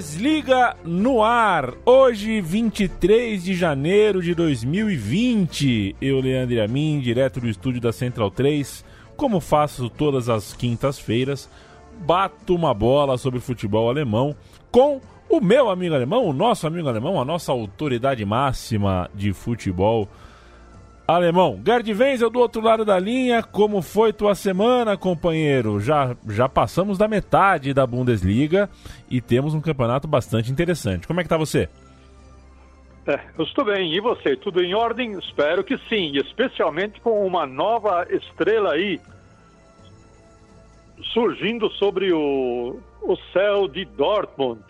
Bundesliga 0.00 0.74
no 0.82 1.22
ar, 1.22 1.74
hoje 1.84 2.40
23 2.40 3.44
de 3.44 3.54
janeiro 3.54 4.22
de 4.22 4.34
2020. 4.34 5.94
Eu, 6.00 6.20
Leandro 6.20 6.64
Amin, 6.64 7.00
direto 7.00 7.38
do 7.38 7.46
estúdio 7.46 7.82
da 7.82 7.92
Central 7.92 8.30
3, 8.30 8.82
como 9.14 9.40
faço 9.40 9.90
todas 9.90 10.30
as 10.30 10.54
quintas-feiras, 10.54 11.50
bato 11.98 12.54
uma 12.54 12.72
bola 12.72 13.18
sobre 13.18 13.40
futebol 13.40 13.90
alemão 13.90 14.34
com 14.70 15.02
o 15.28 15.38
meu 15.38 15.68
amigo 15.68 15.94
alemão, 15.94 16.24
o 16.24 16.32
nosso 16.32 16.66
amigo 16.66 16.88
alemão, 16.88 17.20
a 17.20 17.24
nossa 17.24 17.52
autoridade 17.52 18.24
máxima 18.24 19.10
de 19.14 19.34
futebol. 19.34 20.08
Alemão, 20.08 20.29
Gerd 21.64 21.92
Wenzel 21.92 22.30
do 22.30 22.38
outro 22.38 22.60
lado 22.60 22.84
da 22.84 22.98
linha, 22.98 23.42
como 23.42 23.82
foi 23.82 24.12
tua 24.12 24.34
semana, 24.34 24.96
companheiro? 24.96 25.80
Já, 25.80 26.14
já 26.28 26.48
passamos 26.48 26.98
da 26.98 27.08
metade 27.08 27.74
da 27.74 27.86
Bundesliga 27.86 28.68
e 29.10 29.20
temos 29.20 29.54
um 29.54 29.60
campeonato 29.60 30.06
bastante 30.06 30.52
interessante. 30.52 31.06
Como 31.06 31.20
é 31.20 31.22
que 31.22 31.28
tá 31.28 31.36
você? 31.36 31.68
É, 33.06 33.18
eu 33.36 33.44
estou 33.44 33.64
bem. 33.64 33.92
E 33.94 34.00
você? 34.00 34.36
Tudo 34.36 34.62
em 34.62 34.74
ordem? 34.74 35.18
Espero 35.18 35.64
que 35.64 35.78
sim. 35.88 36.12
Especialmente 36.16 37.00
com 37.00 37.26
uma 37.26 37.46
nova 37.46 38.06
estrela 38.10 38.72
aí 38.72 39.00
surgindo 41.12 41.70
sobre 41.70 42.12
o, 42.12 42.78
o 43.02 43.16
céu 43.32 43.66
de 43.66 43.84
Dortmund. 43.84 44.62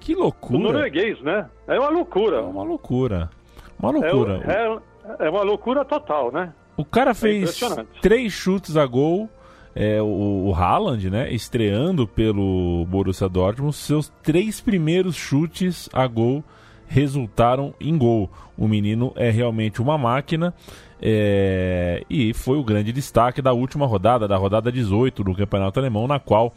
Que 0.00 0.14
loucura. 0.14 0.58
O 0.58 0.62
norueguês, 0.62 1.20
né? 1.22 1.48
É 1.66 1.78
uma 1.78 1.88
loucura. 1.88 2.36
É 2.38 2.40
uma 2.40 2.62
loucura. 2.62 3.30
Uma 3.78 3.90
loucura. 3.90 4.42
É, 4.46 4.66
é, 4.66 4.78
é 5.18 5.30
uma 5.30 5.42
loucura 5.42 5.84
total, 5.84 6.32
né? 6.32 6.52
O 6.76 6.84
cara 6.84 7.12
é 7.12 7.14
fez 7.14 7.62
é 7.62 7.84
três 8.00 8.32
chutes 8.32 8.76
a 8.76 8.86
gol. 8.86 9.28
É, 9.74 10.00
o, 10.00 10.46
o 10.46 10.54
Haaland, 10.54 11.10
né, 11.10 11.30
estreando 11.30 12.08
pelo 12.08 12.86
Borussia 12.88 13.28
Dortmund, 13.28 13.76
seus 13.76 14.10
três 14.22 14.58
primeiros 14.58 15.14
chutes 15.14 15.86
a 15.92 16.06
gol 16.06 16.42
resultaram 16.86 17.74
em 17.78 17.96
gol. 17.98 18.30
O 18.56 18.66
menino 18.66 19.12
é 19.16 19.28
realmente 19.28 19.82
uma 19.82 19.98
máquina 19.98 20.54
é, 21.00 22.02
e 22.08 22.32
foi 22.32 22.56
o 22.56 22.64
grande 22.64 22.90
destaque 22.92 23.42
da 23.42 23.52
última 23.52 23.86
rodada, 23.86 24.26
da 24.26 24.36
rodada 24.36 24.72
18 24.72 25.22
do 25.22 25.34
Campeonato 25.34 25.78
Alemão, 25.78 26.06
na 26.06 26.18
qual 26.18 26.54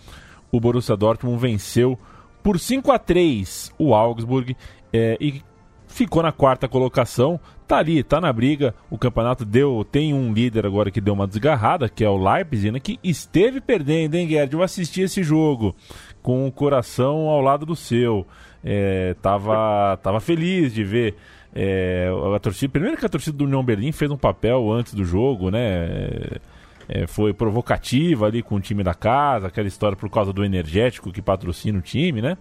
o 0.52 0.60
Borussia 0.60 0.96
Dortmund 0.96 1.38
venceu 1.40 2.00
por 2.42 2.58
5 2.58 2.92
a 2.92 2.98
3 2.98 3.74
o 3.78 3.94
Augsburg 3.94 4.56
é, 4.94 5.18
e 5.20 5.42
ficou 5.90 6.24
na 6.24 6.32
quarta 6.32 6.68
colocação, 6.68 7.40
tá 7.68 7.78
ali, 7.78 8.02
tá 8.02 8.22
na 8.22 8.32
briga. 8.32 8.74
O 8.90 8.98
campeonato 8.98 9.44
deu, 9.44 9.86
tem 9.92 10.14
um 10.14 10.32
líder 10.32 10.66
agora 10.66 10.90
que 10.90 11.02
deu 11.02 11.14
uma 11.14 11.28
desgarrada, 11.28 11.90
que 11.90 12.06
é 12.06 12.10
o 12.10 12.18
Leipzig, 12.18 12.72
né, 12.72 12.80
que 12.80 12.98
esteve 13.04 13.60
perdendo, 13.60 14.16
hein, 14.16 14.30
Gerd? 14.30 14.54
Eu 14.54 14.64
assisti 14.64 15.02
esse 15.02 15.22
jogo 15.22 15.76
com 16.22 16.48
o 16.48 16.52
coração 16.52 17.28
ao 17.28 17.42
lado 17.42 17.66
do 17.66 17.76
seu. 17.76 18.26
É, 18.64 19.16
tava, 19.22 19.98
tava 19.98 20.20
feliz 20.20 20.74
de 20.74 20.84
ver 20.84 21.16
é, 21.54 22.10
a 22.36 22.40
torcida. 22.40 22.72
Primeiro 22.72 22.98
que 22.98 23.06
a 23.06 23.10
torcida 23.10 23.38
do 23.38 23.46
União 23.46 23.64
Berlim 23.64 23.92
fez 23.92 24.10
um 24.12 24.18
papel 24.18 24.72
antes 24.72 24.94
do 24.94 25.04
jogo, 25.04 25.50
né? 25.50 26.40
É, 26.88 27.06
foi 27.06 27.34
provocativa 27.34 28.26
ali 28.26 28.42
com 28.42 28.56
o 28.56 28.60
time 28.60 28.84
da 28.84 28.96
casa, 28.96 29.48
aquela 29.48 29.68
história 29.68 29.96
por 29.96 30.10
causa 30.10 30.34
do 30.34 30.44
energético 30.44 31.12
que 31.12 31.22
patrocina 31.22 31.78
o 31.78 31.82
time, 31.82 32.20
né? 32.20 32.36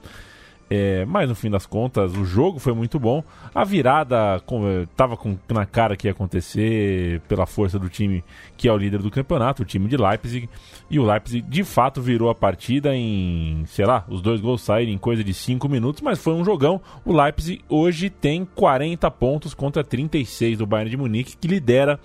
É, 0.71 1.05
mas 1.07 1.29
no 1.29 1.35
fim 1.35 1.51
das 1.51 1.65
contas, 1.65 2.15
o 2.15 2.25
jogo 2.25 2.59
foi 2.59 2.75
muito 2.75 2.99
bom. 2.99 3.25
A 3.55 3.65
virada 3.65 4.43
estava 4.83 5.17
com, 5.17 5.39
na 5.49 5.65
cara 5.65 5.97
que 5.97 6.07
ia 6.07 6.11
acontecer 6.13 7.21
pela 7.29 7.47
força 7.47 7.79
do 7.79 7.89
time 7.89 8.23
que 8.57 8.69
é 8.69 8.73
o 8.73 8.77
líder 8.77 9.01
do 9.01 9.11
campeonato, 9.11 9.63
o 9.63 9.65
time 9.65 9.89
de 9.89 9.97
Leipzig. 9.97 10.49
E 10.91 10.99
o 10.99 11.05
Leipzig 11.05 11.43
de 11.49 11.65
fato 11.65 12.03
virou 12.03 12.29
a 12.29 12.35
partida 12.35 12.95
em, 12.95 13.65
sei 13.67 13.87
lá, 13.87 14.05
os 14.09 14.21
dois 14.21 14.41
gols 14.41 14.61
saíram 14.63 14.93
em 14.93 14.99
coisa 14.99 15.25
de 15.25 15.33
5 15.33 15.69
minutos, 15.69 16.03
mas 16.03 16.19
foi 16.19 16.35
um 16.35 16.45
jogão. 16.45 16.81
O 17.05 17.13
Leipzig 17.13 17.63
hoje 17.69 18.11
tem 18.11 18.45
40 18.45 19.11
pontos 19.11 19.55
contra 19.55 19.83
36 19.83 20.59
do 20.59 20.67
Bayern 20.67 20.91
de 20.91 20.97
Munique, 20.97 21.37
que 21.37 21.49
lidera 21.49 21.99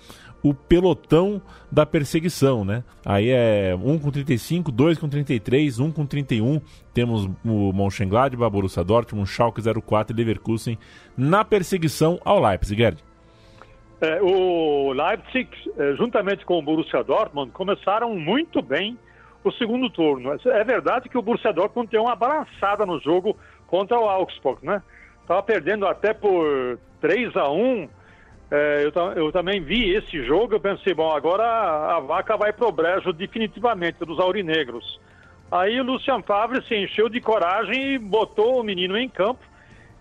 o 0.44 0.52
pelotão 0.52 1.40
da 1.72 1.86
perseguição, 1.86 2.66
né? 2.66 2.84
Aí 3.02 3.30
é 3.30 3.74
1 3.74 3.98
com 3.98 4.10
35, 4.10 4.70
2 4.70 4.98
com 4.98 5.08
33, 5.08 5.80
1 5.80 5.90
com 5.90 6.04
31. 6.04 6.60
Temos 6.92 7.24
o 7.42 7.72
Mönchengladbach, 7.72 8.52
Borussia 8.52 8.84
Dortmund, 8.84 9.26
Schalke 9.26 9.62
04 9.62 10.14
e 10.14 10.16
Leverkusen 10.18 10.78
na 11.16 11.46
perseguição 11.46 12.20
ao 12.22 12.38
Leipzig, 12.42 12.78
Gerd. 12.78 13.02
É, 14.02 14.20
o 14.20 14.92
Leipzig, 14.92 15.48
é, 15.78 15.94
juntamente 15.94 16.44
com 16.44 16.58
o 16.58 16.62
Borussia 16.62 17.02
Dortmund, 17.02 17.50
começaram 17.52 18.14
muito 18.14 18.60
bem 18.60 18.98
o 19.42 19.50
segundo 19.52 19.88
turno. 19.88 20.38
É 20.44 20.62
verdade 20.62 21.08
que 21.08 21.16
o 21.16 21.22
Borussia 21.22 21.54
Dortmund 21.54 21.88
tem 21.88 21.98
uma 21.98 22.14
balançada 22.14 22.84
no 22.84 23.00
jogo 23.00 23.34
contra 23.66 23.98
o 23.98 24.06
Augsburg, 24.06 24.58
né? 24.62 24.82
Estava 25.22 25.42
perdendo 25.42 25.86
até 25.86 26.12
por 26.12 26.78
3 27.00 27.34
a 27.34 27.50
1 27.50 27.88
é, 28.50 28.84
eu, 28.84 29.12
eu, 29.12 29.32
também 29.32 29.60
vi 29.60 29.94
esse 29.94 30.24
jogo, 30.24 30.54
eu 30.54 30.60
pensei, 30.60 30.94
bom, 30.94 31.10
agora 31.10 31.42
a, 31.44 31.96
a 31.96 32.00
vaca 32.00 32.36
vai 32.36 32.52
pro 32.52 32.70
brejo 32.70 33.12
definitivamente 33.12 33.98
dos 34.04 34.18
aurinegros. 34.20 35.00
Aí 35.50 35.80
o 35.80 35.84
Lucian 35.84 36.22
Favre 36.22 36.62
se 36.66 36.74
encheu 36.74 37.08
de 37.08 37.20
coragem 37.20 37.94
e 37.94 37.98
botou 37.98 38.60
o 38.60 38.64
menino 38.64 38.96
em 38.98 39.08
campo. 39.08 39.42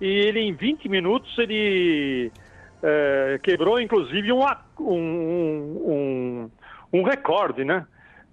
E 0.01 0.07
ele, 0.07 0.39
em 0.39 0.53
20 0.53 0.89
minutos, 0.89 1.37
ele 1.37 2.31
é, 2.81 3.39
quebrou, 3.41 3.79
inclusive, 3.79 4.31
um, 4.31 4.41
um, 4.79 4.91
um, 4.91 6.51
um 6.91 7.03
recorde, 7.03 7.63
né? 7.63 7.85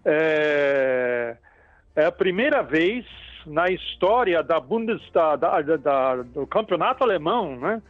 É, 0.04 1.36
é, 1.94 2.04
a 2.06 2.12
primeira 2.12 2.62
vez 2.62 3.04
na 3.46 3.68
história 3.68 4.42
da 4.42 4.58
Bundestag, 4.58 5.40
da, 5.40 5.60
da, 5.76 6.16
do 6.22 6.46
campeonato 6.46 7.04
alemão, 7.04 7.56
né? 7.56 7.82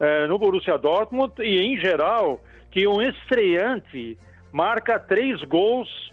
É, 0.00 0.26
no 0.26 0.38
Borussia 0.38 0.78
Dortmund 0.78 1.34
e, 1.40 1.60
em 1.60 1.78
geral, 1.78 2.40
que 2.70 2.86
um 2.86 3.02
estreante 3.02 4.18
marca 4.50 4.98
três 4.98 5.42
gols 5.44 6.10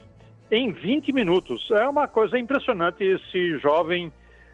em 0.52 0.72
20 0.72 1.14
minutos. 1.14 1.72
É 1.72 1.88
uma 1.88 2.08
coisa 2.08 2.38
impressionante 2.38 3.04
esse 3.04 3.58
jovem 3.60 4.12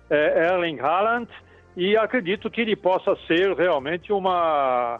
é, 0.10 0.50
Erling 0.50 0.80
Haaland 0.80 1.30
e 1.76 1.98
acredito 1.98 2.50
que 2.50 2.62
ele 2.62 2.76
possa 2.76 3.16
ser 3.28 3.56
realmente 3.56 4.14
uma, 4.14 5.00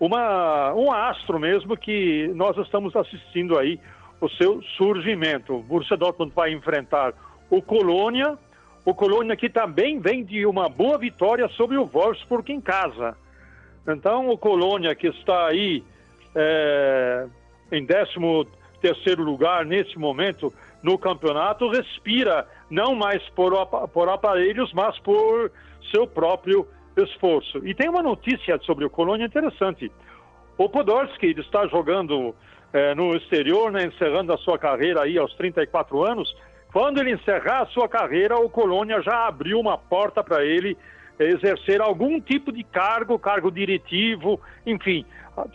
uma, 0.00 0.72
um 0.74 0.90
astro 0.90 1.38
mesmo 1.38 1.76
que 1.76 2.30
nós 2.34 2.56
estamos 2.56 2.96
assistindo 2.96 3.58
aí 3.58 3.78
o 4.20 4.28
seu 4.30 4.62
surgimento. 4.76 5.54
O 5.54 5.62
Borussia 5.62 5.96
Dortmund 5.96 6.32
vai 6.34 6.52
enfrentar 6.52 7.12
o 7.50 7.62
Colônia, 7.62 8.36
o 8.84 8.94
Colônia 8.94 9.36
que 9.36 9.48
também 9.48 10.00
vem 10.00 10.24
de 10.24 10.46
uma 10.46 10.68
boa 10.68 10.98
vitória 10.98 11.48
sobre 11.48 11.76
o 11.76 11.84
Wolfsburg 11.84 12.52
em 12.52 12.60
casa. 12.60 13.16
Então, 13.86 14.28
o 14.28 14.38
Colônia, 14.38 14.94
que 14.94 15.08
está 15.08 15.46
aí 15.46 15.82
é, 16.34 17.26
em 17.72 17.84
13 17.86 18.46
terceiro 18.80 19.22
lugar 19.22 19.64
nesse 19.64 19.98
momento 19.98 20.52
no 20.82 20.96
campeonato, 20.96 21.68
respira 21.68 22.46
não 22.70 22.94
mais 22.94 23.22
por, 23.30 23.52
por 23.88 24.08
aparelhos, 24.08 24.72
mas 24.72 24.98
por 25.00 25.50
seu 25.90 26.06
próprio 26.06 26.66
esforço. 26.96 27.66
E 27.66 27.74
tem 27.74 27.88
uma 27.88 28.02
notícia 28.02 28.58
sobre 28.60 28.84
o 28.84 28.90
Colônia 28.90 29.26
interessante. 29.26 29.90
O 30.56 30.68
Podolski 30.68 31.34
está 31.38 31.66
jogando 31.66 32.34
é, 32.72 32.94
no 32.94 33.16
exterior, 33.16 33.70
né, 33.70 33.86
encerrando 33.86 34.32
a 34.32 34.38
sua 34.38 34.58
carreira 34.58 35.02
aí 35.02 35.18
aos 35.18 35.32
34 35.34 36.04
anos. 36.04 36.34
Quando 36.72 37.00
ele 37.00 37.12
encerrar 37.12 37.62
a 37.62 37.66
sua 37.66 37.88
carreira, 37.88 38.36
o 38.36 38.50
Colônia 38.50 39.00
já 39.00 39.26
abriu 39.26 39.58
uma 39.58 39.78
porta 39.78 40.22
para 40.22 40.44
ele 40.44 40.76
exercer 41.18 41.80
algum 41.80 42.20
tipo 42.20 42.52
de 42.52 42.62
cargo, 42.62 43.18
cargo 43.18 43.50
diretivo, 43.50 44.40
enfim, 44.66 45.04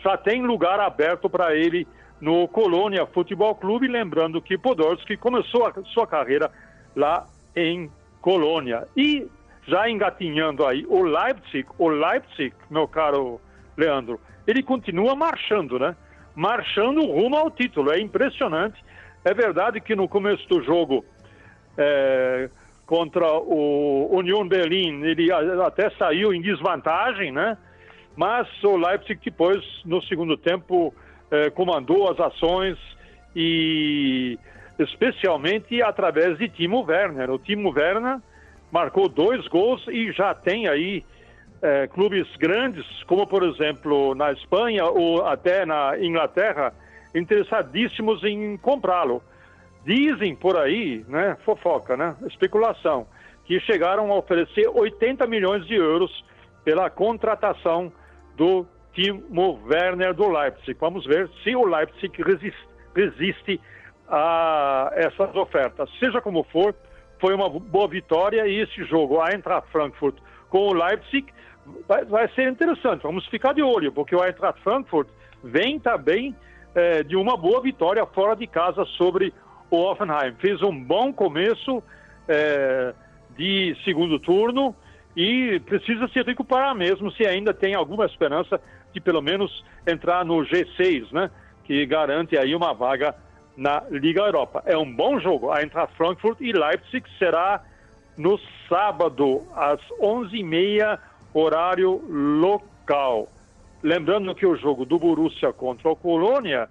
já 0.04 0.18
tem 0.18 0.42
lugar 0.42 0.80
aberto 0.80 1.30
para 1.30 1.56
ele 1.56 1.88
no 2.20 2.48
Colônia 2.48 3.06
Futebol 3.06 3.54
Clube, 3.56 3.88
lembrando 3.88 4.42
que 4.42 4.58
Podolski 4.58 5.18
começou 5.18 5.66
a 5.66 5.74
sua 5.86 6.08
carreira 6.08 6.50
lá 6.96 7.26
em 7.56 7.92
Colônia. 8.22 8.88
E 8.96 9.28
já 9.68 9.90
engatinhando 9.90 10.66
aí 10.66 10.86
o 10.88 11.04
Leipzig, 11.04 11.68
o 11.78 11.90
Leipzig, 11.90 12.54
meu 12.70 12.88
caro 12.88 13.42
Leandro, 13.76 14.20
ele 14.48 14.64
continua 14.64 15.16
marchando, 15.16 15.80
né? 15.80 15.96
Marchando 16.36 17.06
rumo 17.06 17.36
ao 17.36 17.52
título, 17.52 17.92
é 17.92 18.00
impressionante. 18.00 18.84
É 19.24 19.34
verdade 19.34 19.80
que 19.80 19.96
no 19.96 20.08
começo 20.08 20.48
do 20.48 20.62
jogo 20.64 21.06
é, 21.78 22.50
contra 22.86 23.32
o 23.32 24.10
Union 24.12 24.48
Berlin 24.48 25.04
ele 25.04 25.32
até 25.32 25.90
saiu 25.92 26.34
em 26.34 26.42
desvantagem, 26.42 27.32
né? 27.32 27.58
Mas 28.16 28.48
o 28.64 28.76
Leipzig 28.76 29.20
depois, 29.24 29.64
no 29.86 30.02
segundo 30.04 30.38
tempo, 30.38 30.94
é, 31.32 31.50
comandou 31.50 32.12
as 32.12 32.20
ações 32.20 32.78
e 33.36 34.38
especialmente 34.78 35.82
através 35.82 36.38
de 36.38 36.48
Timo 36.50 36.84
Werner. 36.84 37.32
O 37.32 37.40
Timo 37.40 37.72
Werner 37.72 38.20
marcou 38.72 39.08
dois 39.08 39.48
gols 39.48 39.84
e 39.88 40.12
já 40.12 40.34
tem 40.34 40.68
aí 40.68 41.04
é, 41.62 41.88
clubes 41.88 42.28
grandes, 42.38 42.86
como 43.04 43.26
por 43.26 43.44
exemplo 43.44 44.14
na 44.14 44.32
Espanha 44.32 44.86
ou 44.86 45.26
até 45.26 45.66
na 45.66 45.98
Inglaterra, 46.00 46.74
interessadíssimos 47.16 48.24
em 48.24 48.58
comprá-lo. 48.58 49.24
Dizem 49.86 50.36
por 50.36 50.58
aí, 50.58 51.04
né, 51.08 51.38
fofoca, 51.44 51.98
né, 51.98 52.16
especulação, 52.28 53.06
que 53.46 53.60
chegaram 53.60 54.12
a 54.12 54.16
oferecer 54.16 54.68
80 54.68 55.28
milhões 55.28 55.66
de 55.66 55.76
euros 55.76 56.24
pela 56.64 56.90
contratação 56.90 57.92
do 58.38 58.66
Timo 58.94 59.60
Werner 59.66 60.14
do 60.14 60.30
Leipzig. 60.30 60.78
Vamos 60.80 61.06
ver 61.06 61.30
se 61.44 61.56
o 61.56 61.66
Leipzig 61.66 62.22
resiste, 62.24 62.68
resiste 62.96 63.60
a 64.08 64.92
essas 64.94 65.36
ofertas. 65.36 65.90
Seja 66.00 66.22
como 66.22 66.44
for, 66.46 66.74
foi 67.20 67.34
uma 67.34 67.50
boa 67.50 67.88
vitória 67.88 68.48
e 68.48 68.62
esse 68.62 68.84
jogo, 68.86 69.20
a 69.20 69.32
Eintracht 69.32 69.70
Frankfurt 69.72 70.16
com 70.50 70.68
o 70.68 70.74
Leipzig, 70.74 71.26
vai, 71.88 72.06
vai 72.06 72.28
ser 72.30 72.50
interessante. 72.50 73.04
Vamos 73.04 73.26
ficar 73.28 73.54
de 73.54 73.64
olho, 73.64 73.92
porque 73.92 74.16
o 74.16 74.24
Eintracht 74.24 74.62
Frankfurt 74.62 75.10
vem 75.44 75.80
também 75.80 76.36
é, 76.76 77.04
de 77.04 77.16
uma 77.16 77.36
boa 77.36 77.62
vitória 77.62 78.06
fora 78.06 78.36
de 78.36 78.48
casa 78.48 78.86
sobre 78.98 79.34
o 79.78 79.92
Offenheim. 79.92 80.34
Fez 80.40 80.62
um 80.62 80.84
bom 80.84 81.12
começo 81.12 81.82
é, 82.28 82.94
de 83.36 83.76
segundo 83.84 84.20
turno 84.20 84.76
e 85.16 85.60
precisa 85.62 86.08
se 86.08 86.22
recuperar 86.22 86.76
mesmo 86.76 87.12
se 87.12 87.26
ainda 87.26 87.54
tem 87.54 87.74
alguma 87.74 88.06
esperança 88.06 88.62
de 88.94 89.02
pelo 89.02 89.22
menos 89.22 89.64
entrar 89.88 90.24
no 90.24 90.38
G6, 90.46 91.12
né? 91.12 91.32
Que 91.64 91.86
garante 91.86 92.38
aí 92.38 92.54
uma 92.54 92.74
vaga 92.74 93.16
na 93.58 93.84
Liga 93.90 94.22
Europa. 94.22 94.62
É 94.66 94.78
um 94.78 94.92
bom 94.92 95.20
jogo. 95.20 95.52
A 95.52 95.62
Eintracht 95.62 95.96
Frankfurt 95.96 96.40
e 96.42 96.52
Leipzig 96.52 97.04
será 97.18 97.64
no 98.16 98.40
sábado, 98.70 99.42
às 99.56 99.80
11h30, 100.00 101.00
horário 101.34 102.02
local. 102.08 103.28
Lembrando 103.82 104.36
que 104.36 104.46
o 104.46 104.56
jogo 104.56 104.86
do 104.86 105.00
Borussia 105.00 105.52
contra 105.52 105.90
o 105.90 105.96
Colônia 105.96 106.70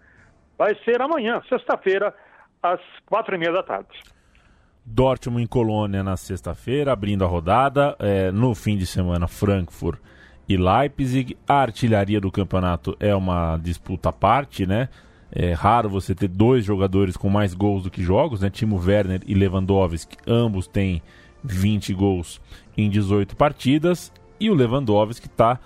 vai 0.57 0.77
ser 0.85 1.03
amanhã, 1.03 1.43
sexta-feira, 1.49 2.15
às 2.63 2.81
quatro 3.07 3.35
e 3.35 3.39
meia 3.39 3.53
da 3.53 3.63
tarde. 3.63 3.89
Dortmund 4.85 5.45
em 5.45 5.47
Colônia 5.47 6.03
na 6.03 6.17
sexta-feira, 6.17 6.93
abrindo 6.93 7.25
a 7.25 7.29
rodada. 7.29 7.97
É, 7.99 8.31
no 8.31 8.55
fim 8.55 8.77
de 8.77 8.87
semana, 8.87 9.29
Frankfurt 9.29 9.99
e 10.49 10.57
Leipzig. 10.57 11.37
A 11.47 11.55
artilharia 11.55 12.21
do 12.21 12.31
campeonato 12.31 12.97
é 12.99 13.15
uma 13.15 13.57
disputa 13.59 14.09
à 14.09 14.13
parte, 14.13 14.67
né? 14.67 14.89
É 15.31 15.53
raro 15.53 15.89
você 15.89 16.15
ter 16.15 16.29
dois 16.29 16.65
jogadores 16.65 17.17
com 17.17 17.31
mais 17.31 17.55
gols 17.55 17.85
do 17.85 17.91
que 17.91 18.03
jogos, 18.03 18.41
né? 18.41 18.51
Timo 18.51 18.77
Werner 18.77 19.23
e 19.27 19.35
Lewandowski, 19.35 20.19
ambos 20.27 20.67
têm 20.67 21.01
20 21.43 21.95
gols 21.95 22.41
em 22.77 22.91
18 22.91 23.35
partidas. 23.37 24.13
E 24.39 24.51
o 24.51 24.55
Lewandowski 24.55 25.27
está 25.29 25.59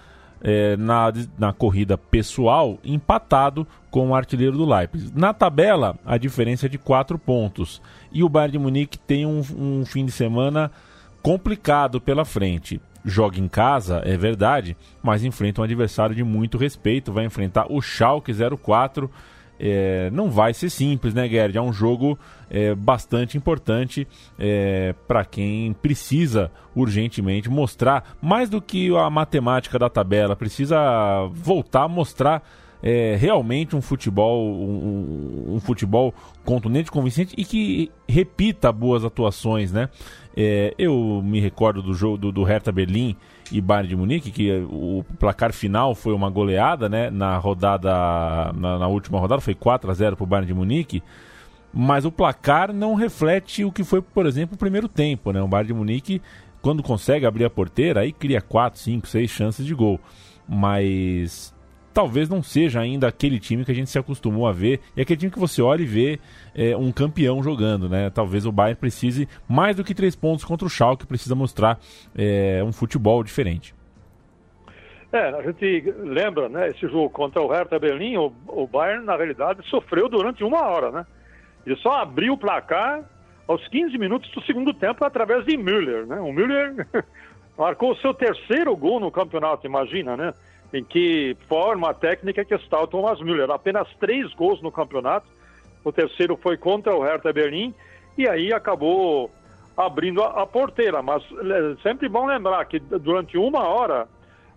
é, 0.46 0.76
na, 0.76 1.12
na 1.37 1.52
corrida 1.52 1.98
pessoal 1.98 2.78
empatado 2.84 3.66
com 3.90 4.10
o 4.10 4.14
artilheiro 4.14 4.56
do 4.56 4.64
Leipzig. 4.64 5.10
Na 5.12 5.34
tabela, 5.34 5.98
a 6.06 6.16
diferença 6.16 6.66
é 6.66 6.69
de 6.69 6.78
4 6.78 7.19
pontos. 7.19 7.82
E 8.12 8.22
o 8.22 8.28
Bayern 8.28 8.52
de 8.52 8.58
Munique 8.60 8.96
tem 8.96 9.26
um, 9.26 9.40
um 9.58 9.84
fim 9.84 10.06
de 10.06 10.12
semana 10.12 10.70
complicado 11.20 12.00
pela 12.00 12.25
frente 12.25 12.81
joga 13.08 13.38
em 13.38 13.46
casa, 13.46 14.02
é 14.04 14.16
verdade, 14.16 14.76
mas 15.00 15.22
enfrenta 15.22 15.60
um 15.60 15.64
adversário 15.64 16.12
de 16.12 16.25
muito 16.25 16.58
respeito. 16.58 17.12
Vai 17.12 17.25
enfrentar 17.25 17.70
o 17.70 17.81
Schalke 17.81 18.32
04 18.34 19.08
é, 19.58 20.11
não 20.11 20.31
vai 20.31 20.53
ser 20.55 20.70
simples, 20.70 21.14
né, 21.14 21.29
Gerd? 21.29 21.56
É 21.56 21.62
um 21.62 21.73
jogo 21.73 22.19
é, 22.50 22.75
bastante 22.75 23.37
importante 23.37 24.06
é, 24.38 24.94
para 25.06 25.25
quem 25.25 25.73
precisa 25.73 26.50
urgentemente 26.75 27.49
mostrar, 27.49 28.17
mais 28.20 28.50
do 28.50 28.61
que 28.61 28.94
a 28.97 29.08
matemática 29.08 29.79
da 29.79 29.88
tabela, 29.88 30.37
precisa 30.37 30.79
voltar 31.32 31.85
a 31.85 31.88
mostrar 31.88 32.43
é, 32.82 33.17
realmente 33.19 33.75
um 33.75 33.81
futebol 33.81 34.46
um, 34.55 35.55
um, 35.55 35.61
futebol 35.61 36.14
contundente, 36.44 36.90
convincente 36.90 37.34
e 37.37 37.44
que 37.44 37.90
repita 38.08 38.70
boas 38.70 39.05
atuações, 39.05 39.73
né? 39.73 39.88
É, 40.37 40.75
eu 40.78 41.23
me 41.25 41.40
recordo 41.40 41.82
do 41.82 41.94
jogo 41.94 42.19
do, 42.19 42.31
do 42.31 42.43
Hertha 42.43 42.70
Berlim 42.70 43.17
e 43.50 43.61
Bayern 43.61 43.88
de 43.88 43.96
Munique, 43.96 44.31
que 44.31 44.52
o 44.70 45.05
placar 45.19 45.52
final 45.52 45.94
foi 45.94 46.12
uma 46.12 46.28
goleada, 46.28 46.88
né? 46.88 47.11
Na 47.11 47.38
rodada, 47.38 48.52
na, 48.55 48.79
na 48.79 48.87
última 48.87 49.19
rodada 49.19 49.40
foi 49.40 49.55
4 49.55 49.90
a 49.90 49.94
0 49.94 50.17
para 50.17 50.25
o 50.25 50.26
Bayern 50.26 50.46
de 50.46 50.55
Munique, 50.55 51.02
mas 51.72 52.05
o 52.05 52.12
placar 52.12 52.72
não 52.72 52.94
reflete 52.94 53.64
o 53.64 53.72
que 53.72 53.84
foi, 53.84 54.02
por 54.02 54.26
exemplo, 54.26 54.55
o 54.55 54.58
primeiro 54.58 54.88
tempo, 54.88 55.32
né? 55.32 55.40
O 55.40 55.49
Bayern 55.49 55.69
de 55.69 55.75
Munique, 55.75 56.22
quando 56.61 56.82
consegue 56.82 57.25
abrir 57.25 57.44
a 57.44 57.50
porteira, 57.50 58.00
aí 58.00 58.12
cria 58.12 58.43
4, 58.43 58.79
5, 58.79 59.08
6 59.08 59.31
chances 59.31 59.64
de 59.64 59.75
gol, 59.75 59.99
mas 60.46 61.56
talvez 61.96 62.28
não 62.28 62.43
seja 62.43 62.78
ainda 62.78 63.08
aquele 63.08 63.40
time 63.40 63.64
que 63.64 63.72
a 63.72 63.75
gente 63.75 63.88
se 63.88 63.98
acostumou 63.98 64.46
a 64.46 64.52
ver, 64.52 64.81
e 64.94 65.00
aquele 65.00 65.19
time 65.19 65.32
que 65.32 65.38
você 65.38 65.62
olha 65.62 65.81
e 65.81 65.87
vê 65.87 66.20
é, 66.54 66.76
um 66.76 66.93
campeão 66.93 67.43
jogando, 67.43 67.88
né? 67.88 68.10
Talvez 68.10 68.44
o 68.44 68.53
Bayern 68.53 68.79
precise, 68.79 69.26
mais 69.48 69.76
do 69.76 69.82
que 69.82 69.94
três 69.94 70.15
pontos 70.15 70.44
contra 70.44 70.67
o 70.67 70.69
Schalke, 70.69 71.06
precisa 71.06 71.34
mostrar 71.34 71.79
é, 72.15 72.62
um 72.62 72.70
futebol 72.70 73.24
diferente. 73.24 73.74
É, 75.10 75.20
a 75.20 75.41
gente 75.41 75.91
lembra, 76.00 76.50
né, 76.50 76.69
esse 76.69 76.82
jogo 76.82 77.08
contra 77.08 77.41
o 77.41 77.48
Hertha 77.48 77.79
Berlim, 77.79 78.19
o, 78.19 78.31
o 78.46 78.67
Bayern, 78.67 79.03
na 79.03 79.17
realidade, 79.17 79.67
sofreu 79.70 80.06
durante 80.06 80.44
uma 80.44 80.60
hora, 80.67 80.91
né? 80.91 81.06
Ele 81.67 81.76
só 81.76 81.93
abriu 81.93 82.34
o 82.34 82.38
placar 82.38 83.05
aos 83.48 83.67
15 83.69 83.96
minutos 83.96 84.31
do 84.32 84.43
segundo 84.43 84.74
tempo 84.74 85.03
através 85.03 85.46
de 85.46 85.56
Müller, 85.56 86.05
né? 86.05 86.20
O 86.20 86.31
Müller 86.31 86.86
marcou 87.56 87.93
o 87.93 87.96
seu 87.96 88.12
terceiro 88.12 88.76
gol 88.76 89.00
no 89.00 89.10
campeonato, 89.10 89.67
imagina, 89.67 90.15
né? 90.15 90.34
Em 90.73 90.85
que 90.85 91.37
forma 91.49 91.94
técnica 91.94 92.44
que 92.44 92.55
está 92.55 92.81
o 92.81 92.87
Thomas 92.87 93.20
Müller. 93.20 93.51
Apenas 93.51 93.89
três 94.01 94.32
gols 94.35 94.61
no 94.63 94.73
campeonato. 94.73 95.27
O 95.85 95.93
terceiro 95.93 96.37
foi 96.37 96.56
contra 96.56 96.94
o 96.94 97.03
Hertha 97.03 97.32
Berlim 97.32 97.75
e 98.19 98.29
aí 98.29 98.53
acabou 98.53 99.31
abrindo 99.77 100.23
a, 100.23 100.43
a 100.43 100.46
porteira. 100.46 101.03
Mas 101.03 101.23
é 101.25 101.82
sempre 101.82 102.08
bom 102.08 102.27
lembrar 102.27 102.65
que 102.65 102.79
durante 102.79 103.39
uma 103.39 103.63
hora 103.65 104.08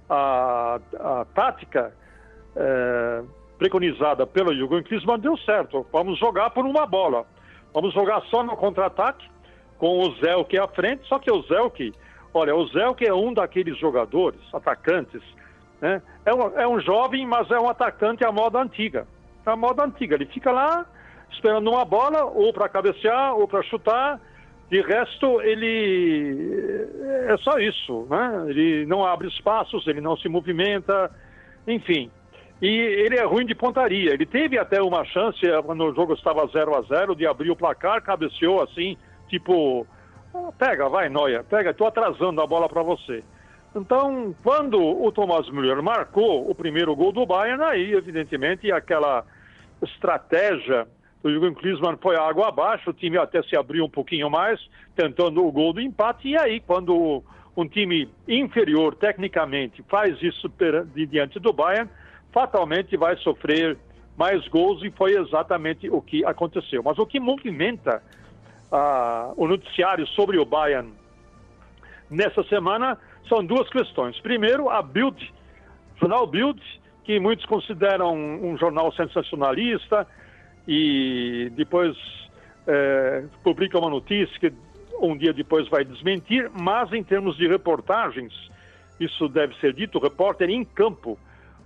a, 0.10 0.80
a 1.00 1.26
tática 1.34 1.94
é, 2.56 3.22
preconizada 3.58 4.26
pelo 4.26 4.56
Jürgen 4.56 4.84
Klinsmann 4.84 5.20
deu 5.20 5.38
certo. 5.38 5.86
Vamos 5.92 6.18
jogar 6.18 6.50
por 6.50 6.66
uma 6.66 6.86
bola. 6.86 7.26
Vamos 7.74 7.94
jogar 7.94 8.22
só 8.24 8.44
no 8.44 8.56
contra-ataque 8.56 9.30
com 9.78 10.00
o 10.00 10.16
Zelke 10.16 10.58
à 10.58 10.68
frente. 10.68 11.08
Só 11.08 11.20
que 11.20 11.32
o 11.32 11.42
Zelke, 11.44 11.94
olha, 12.34 12.56
o 12.56 12.68
Zelke 12.70 13.06
é 13.06 13.14
um 13.14 13.34
daqueles 13.34 13.78
jogadores, 13.78 14.40
atacantes, 14.54 15.22
né? 15.82 16.02
É, 16.26 16.34
um, 16.34 16.60
é 16.60 16.68
um 16.68 16.80
jovem, 16.80 17.26
mas 17.26 17.50
é 17.52 17.60
um 17.60 17.70
atacante 17.70 18.24
à 18.26 18.32
moda 18.32 18.60
antiga. 18.60 19.08
A 19.46 19.56
moda 19.56 19.84
antiga. 19.84 20.16
Ele 20.16 20.26
fica 20.26 20.52
lá 20.52 20.86
esperando 21.32 21.70
uma 21.70 21.86
bola, 21.86 22.26
ou 22.26 22.52
para 22.54 22.70
cabecear, 22.70 23.36
ou 23.36 23.48
para 23.48 23.64
chutar. 23.64 24.20
De 24.70 24.82
resto, 24.82 25.42
ele 25.42 26.88
é 27.28 27.36
só 27.38 27.58
isso, 27.58 28.06
né? 28.10 28.46
Ele 28.50 28.86
não 28.86 29.04
abre 29.04 29.28
espaços, 29.28 29.88
ele 29.88 30.00
não 30.00 30.16
se 30.16 30.30
movimenta, 30.30 31.10
enfim. 31.68 32.12
E 32.62 32.68
ele 32.68 33.18
é 33.18 33.24
ruim 33.24 33.46
de 33.46 33.56
pontaria. 33.56 34.14
Ele 34.14 34.26
teve 34.26 34.60
até 34.60 34.82
uma 34.82 35.04
chance, 35.06 35.40
quando 35.66 35.86
o 35.86 35.96
jogo 35.96 36.14
estava 36.14 36.46
0 36.46 36.76
a 36.76 36.82
0 36.82 37.16
de 37.16 37.26
abrir 37.26 37.50
o 37.50 37.56
placar, 37.56 38.04
cabeceou 38.04 38.62
assim, 38.62 38.96
tipo, 39.28 39.88
ah, 40.36 40.52
pega, 40.58 40.88
vai, 40.88 41.10
Noia, 41.10 41.44
pega, 41.44 41.72
estou 41.72 41.88
atrasando 41.88 42.42
a 42.42 42.46
bola 42.46 42.70
para 42.70 42.84
você. 42.84 43.24
Então, 43.76 44.36
quando 44.44 44.80
o 44.82 45.12
Thomas 45.12 45.50
Müller 45.50 45.82
marcou 45.84 46.50
o 46.50 46.56
primeiro 46.56 46.96
gol 46.96 47.12
do 47.12 47.26
Bayern, 47.26 47.64
aí, 47.64 47.94
evidentemente, 47.94 48.72
aquela 48.72 49.24
estratégia 49.82 50.88
do 51.22 51.30
Jürgen 51.32 51.54
Klinsmann 51.54 51.98
foi 52.02 52.16
água 52.16 52.48
abaixo, 52.48 52.90
o 52.90 52.94
time 52.94 53.18
até 53.18 53.44
se 53.44 53.56
abriu 53.56 53.86
um 53.86 53.90
pouquinho 53.90 54.30
mais, 54.30 54.60
tentando 54.96 55.46
o 55.46 55.52
gol 55.52 55.74
do 55.74 55.82
empate, 55.82 56.30
e 56.30 56.38
aí 56.38 56.60
quando 56.62 57.24
um 57.56 57.68
time 57.68 58.10
inferior 58.28 58.96
tecnicamente 58.96 59.84
faz 59.84 60.22
isso 60.22 60.52
diante 61.10 61.40
do 61.40 61.52
Bayern, 61.52 61.90
fatalmente 62.32 62.96
vai 62.96 63.18
sofrer 63.18 63.78
mais 64.18 64.48
gols 64.48 64.84
e 64.84 64.92
foi 64.92 65.18
exatamente 65.18 65.90
o 65.90 66.02
que 66.02 66.24
aconteceu. 66.26 66.82
Mas 66.84 66.98
o 66.98 67.06
que 67.06 67.20
movimenta 67.20 68.02
uh, 68.72 69.34
o 69.36 69.48
noticiário 69.48 70.06
sobre 70.08 70.38
o 70.38 70.46
Bayern 70.46 70.94
nessa 72.10 72.44
semana 72.44 72.98
são 73.28 73.44
duas 73.44 73.70
questões. 73.70 74.20
Primeiro, 74.20 74.70
a 74.70 74.82
Bild, 74.82 75.34
jornal 76.00 76.26
Bild, 76.26 76.62
que 77.04 77.20
muitos 77.20 77.46
consideram 77.46 78.16
um, 78.16 78.58
jornal 78.58 78.92
sensacionalista 78.94 80.08
e 80.68 81.52
depois 81.56 81.98
é, 82.68 83.24
publica 83.44 83.80
uma 83.80 83.90
notícia 83.90 84.40
que 84.40 84.54
um 85.02 85.18
dia 85.18 85.34
depois 85.34 85.68
vai 85.70 85.84
desmentir, 85.84 86.52
mas 86.60 86.92
em 86.94 87.04
termos 87.04 87.38
de 87.38 87.48
reportagens, 87.48 88.34
isso 89.00 89.28
deve 89.28 89.56
ser 89.60 89.74
dito, 89.74 89.98
o 89.98 90.02
repórter 90.02 90.50
em 90.50 90.64
campo, 90.64 91.18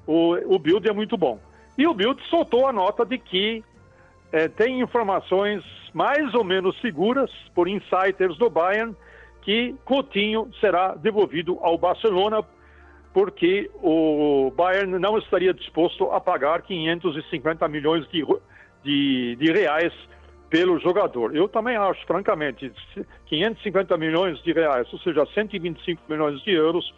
o, 0.05 0.55
o 0.55 0.59
Bild 0.59 0.87
é 0.87 0.93
muito 0.93 1.17
bom. 1.17 1.39
E 1.77 1.87
o 1.87 1.93
Bild 1.93 2.21
soltou 2.29 2.67
a 2.67 2.73
nota 2.73 3.05
de 3.05 3.17
que 3.17 3.63
é, 4.31 4.47
tem 4.47 4.81
informações 4.81 5.63
mais 5.93 6.33
ou 6.33 6.43
menos 6.43 6.79
seguras 6.79 7.31
por 7.53 7.67
insiders 7.67 8.37
do 8.37 8.49
Bayern 8.49 8.95
que 9.43 9.75
Coutinho 9.85 10.49
será 10.59 10.95
devolvido 10.95 11.59
ao 11.61 11.77
Barcelona 11.77 12.43
porque 13.13 13.69
o 13.75 14.51
Bayern 14.55 14.97
não 14.97 15.17
estaria 15.19 15.53
disposto 15.53 16.11
a 16.11 16.19
pagar 16.19 16.63
550 16.63 17.67
milhões 17.67 18.07
de, 18.09 18.25
de, 18.83 19.35
de 19.35 19.51
reais 19.51 19.93
pelo 20.49 20.79
jogador. 20.79 21.35
Eu 21.35 21.47
também 21.47 21.75
acho, 21.75 22.03
francamente, 22.07 22.71
550 23.27 23.95
milhões 23.97 24.41
de 24.41 24.51
reais, 24.51 24.91
ou 24.91 24.99
seja, 24.99 25.25
125 25.33 26.01
milhões 26.09 26.41
de 26.41 26.51
euros 26.51 26.93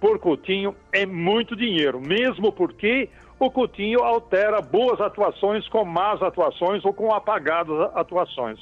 por 0.00 0.18
Coutinho 0.18 0.74
é 0.92 1.06
muito 1.06 1.54
dinheiro, 1.54 2.00
mesmo 2.00 2.52
porque 2.52 3.08
o 3.38 3.50
Coutinho 3.50 4.00
altera 4.00 4.60
boas 4.60 5.00
atuações 5.00 5.68
com 5.68 5.84
más 5.84 6.20
atuações 6.20 6.84
ou 6.84 6.92
com 6.92 7.12
apagadas 7.12 7.90
atuações. 7.94 8.58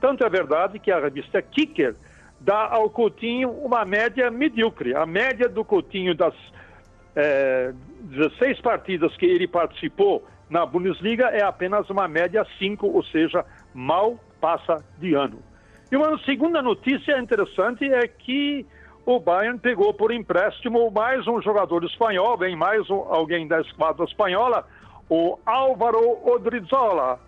Tanto 0.00 0.24
é 0.24 0.30
verdade 0.30 0.78
que 0.78 0.90
a 0.90 0.98
revista 1.00 1.42
Kicker 1.42 1.94
dá 2.40 2.68
ao 2.72 2.88
Coutinho 2.88 3.50
uma 3.50 3.84
média 3.84 4.30
medíocre. 4.30 4.94
A 4.94 5.04
média 5.04 5.48
do 5.48 5.64
Coutinho 5.64 6.14
das 6.14 6.34
é, 7.14 7.72
16 8.02 8.60
partidas 8.60 9.14
que 9.16 9.26
ele 9.26 9.46
participou 9.46 10.26
na 10.48 10.64
Bundesliga 10.64 11.26
é 11.26 11.42
apenas 11.42 11.88
uma 11.90 12.08
média 12.08 12.44
5, 12.58 12.86
ou 12.86 13.04
seja, 13.04 13.44
mal 13.74 14.18
passa 14.40 14.82
de 14.98 15.14
ano. 15.14 15.38
E 15.92 15.96
uma 15.96 16.18
segunda 16.20 16.62
notícia 16.62 17.18
interessante 17.18 17.84
é 17.84 18.06
que 18.08 18.66
o 19.04 19.18
Bayern 19.18 19.58
pegou 19.58 19.92
por 19.92 20.12
empréstimo 20.12 20.90
mais 20.90 21.26
um 21.26 21.40
jogador 21.42 21.84
espanhol, 21.84 22.38
vem 22.38 22.56
mais 22.56 22.88
um, 22.90 23.00
alguém 23.08 23.46
da 23.46 23.60
esquadra 23.60 24.04
espanhola, 24.04 24.66
o 25.08 25.38
Álvaro 25.44 26.18
Odrizola, 26.24 27.18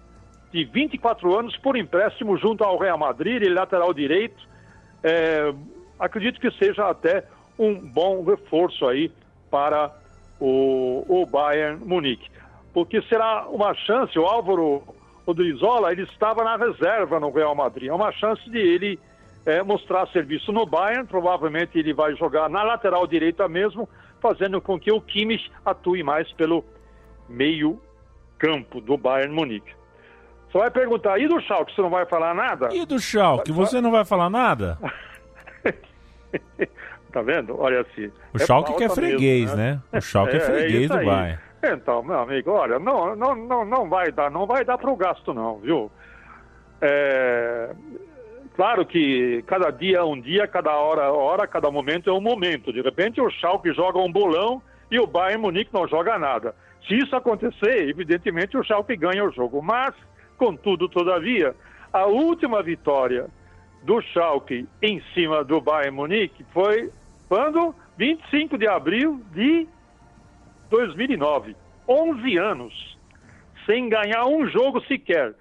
de 0.53 0.65
24 0.65 1.39
anos, 1.39 1.57
por 1.59 1.77
empréstimo 1.77 2.37
junto 2.37 2.63
ao 2.63 2.79
Real 2.79 2.99
Madrid, 2.99 3.43
ele 3.43 3.55
lateral 3.55 3.93
direito. 3.93 4.52
É, 5.03 5.53
acredito 5.99 6.41
que 6.41 6.51
seja 6.53 6.89
até 6.89 7.25
um 7.59 7.75
bom 7.75 8.25
reforço 8.25 8.87
aí 8.87 9.11
para 9.51 9.95
o, 10.41 11.05
o 11.09 11.27
Bayern 11.27 11.85
Munique. 11.85 12.31
Porque 12.73 13.03
será 13.03 13.47
uma 13.49 13.75
chance, 13.75 14.19
o 14.19 14.25
Álvaro 14.25 14.83
Odrizola, 15.27 15.93
ele 15.93 16.03
estava 16.03 16.43
na 16.43 16.57
reserva 16.57 17.21
no 17.21 17.31
Real 17.31 17.55
Madrid, 17.55 17.89
é 17.89 17.93
uma 17.93 18.11
chance 18.13 18.49
de 18.51 18.59
ele 18.59 18.99
é, 19.45 19.63
mostrar 19.63 20.07
serviço 20.09 20.53
no 20.53 20.65
Bayern, 20.65 21.07
provavelmente 21.07 21.79
ele 21.79 21.93
vai 21.93 22.15
jogar 22.17 22.49
na 22.49 22.63
lateral 22.63 23.07
direita 23.07 23.47
mesmo, 23.49 23.89
fazendo 24.21 24.61
com 24.61 24.79
que 24.79 24.91
o 24.91 25.01
Kimmich 25.01 25.51
atue 25.65 26.03
mais 26.03 26.33
pelo 26.33 26.65
meio 27.29 27.81
campo 28.39 28.81
do 28.81 28.97
Bayern 28.97 29.35
Munique. 29.35 29.75
Você 30.53 30.59
vai 30.59 30.71
perguntar, 30.71 31.19
e 31.19 31.27
do 31.27 31.41
Schalke, 31.41 31.75
você 31.75 31.81
não 31.81 31.89
vai 31.89 32.05
falar 32.05 32.35
nada? 32.35 32.69
E 32.73 32.85
do 32.85 32.99
Schalke, 32.99 33.51
você 33.51 33.81
não 33.81 33.91
vai 33.91 34.05
falar 34.05 34.29
nada? 34.29 34.79
tá 37.11 37.23
vendo? 37.23 37.59
Olha 37.59 37.81
assim. 37.81 38.13
O 38.35 38.37
é 38.37 38.45
Schalke 38.45 38.75
que 38.77 38.85
é 38.85 38.89
freguês, 38.91 39.45
mesmo, 39.45 39.57
né? 39.57 39.81
né? 39.91 39.99
O 39.99 40.03
Schalke 40.03 40.35
é, 40.35 40.37
é 40.37 40.41
freguês 40.41 40.91
é 40.91 40.99
do 40.99 41.05
Bayern. 41.07 41.39
Então, 41.65 42.03
meu 42.03 42.19
amigo, 42.19 42.51
olha, 42.51 42.79
não, 42.79 43.17
não, 43.17 43.35
não, 43.35 43.65
não 43.65 43.89
vai 43.89 44.13
dar, 44.13 44.31
não 44.31 44.47
vai 44.47 44.63
dar 44.65 44.77
pro 44.77 44.95
gasto 44.95 45.33
não, 45.33 45.59
viu? 45.59 45.91
É, 46.83 47.71
claro 48.55 48.85
que 48.85 49.43
cada 49.47 49.71
dia 49.71 49.99
é 49.99 50.05
um 50.05 50.21
dia, 50.21 50.47
cada 50.47 50.77
hora 50.77 51.11
hora, 51.13 51.47
cada 51.47 51.71
momento 51.71 52.11
é 52.11 52.13
um 52.13 52.21
momento. 52.21 52.73
De 52.73 52.83
repente 52.83 53.21
o 53.21 53.31
Schalke 53.31 53.73
joga 53.73 54.01
um 54.01 54.13
bolão 54.13 54.61
e 54.91 54.99
o 54.99 55.07
Bayern 55.07 55.41
Munique 55.41 55.73
não 55.73 55.89
joga 55.89 56.19
nada. 56.19 56.55
Se 56.87 56.99
isso 56.99 57.15
acontecer, 57.15 57.89
evidentemente 57.89 58.59
o 58.59 58.65
Schalke 58.65 58.97
ganha 58.97 59.25
o 59.25 59.31
jogo. 59.31 59.63
Mas, 59.63 59.95
contudo, 60.37 60.89
todavia, 60.89 61.55
a 61.93 62.07
última 62.07 62.63
vitória 62.63 63.29
do 63.83 64.01
Schalke 64.01 64.67
em 64.81 65.03
cima 65.15 65.45
do 65.45 65.61
Bayern 65.61 65.97
Munique 65.97 66.45
foi 66.53 66.91
quando? 67.29 67.75
25 67.97 68.59
de 68.59 68.67
abril 68.67 69.21
de 69.33 69.67
2009. 70.71 71.55
11 71.89 72.39
anos 72.39 72.99
sem 73.67 73.89
ganhar 73.89 74.27
um 74.27 74.47
jogo 74.47 74.81
sequer 74.83 75.35